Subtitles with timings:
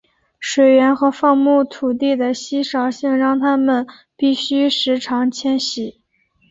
[0.39, 3.85] 水源和放牧土地的稀少性让他们
[4.15, 6.01] 必须时常迁徙。